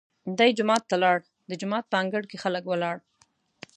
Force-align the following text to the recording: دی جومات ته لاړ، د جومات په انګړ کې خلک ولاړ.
دی 0.37 0.49
جومات 0.57 0.83
ته 0.89 0.95
لاړ، 1.03 1.17
د 1.49 1.51
جومات 1.61 1.85
په 1.89 1.95
انګړ 2.01 2.23
کې 2.29 2.41
خلک 2.43 2.63
ولاړ. 2.67 2.97